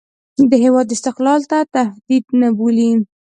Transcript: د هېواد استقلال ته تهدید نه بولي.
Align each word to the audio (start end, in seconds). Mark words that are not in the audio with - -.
د 0.49 0.51
هېواد 0.63 0.87
استقلال 0.95 1.41
ته 1.51 1.59
تهدید 1.73 2.25
نه 2.41 2.49
بولي. 2.57 2.89